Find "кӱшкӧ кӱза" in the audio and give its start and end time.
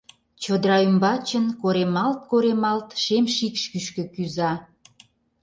3.71-4.51